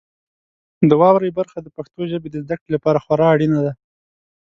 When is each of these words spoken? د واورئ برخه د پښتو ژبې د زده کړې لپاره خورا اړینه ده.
د 0.89 0.91
واورئ 1.01 1.31
برخه 1.39 1.57
د 1.61 1.67
پښتو 1.77 2.01
ژبې 2.11 2.29
د 2.31 2.37
زده 2.43 2.55
کړې 2.59 2.69
لپاره 2.75 3.01
خورا 3.03 3.27
اړینه 3.35 3.59
ده. 3.65 3.73